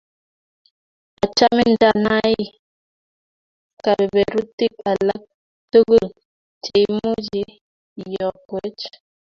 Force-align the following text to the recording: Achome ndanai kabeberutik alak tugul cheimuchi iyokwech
Achome 1.23 1.63
ndanai 1.73 2.39
kabeberutik 3.83 4.73
alak 4.91 5.23
tugul 5.71 6.05
cheimuchi 6.63 7.41
iyokwech 8.01 8.83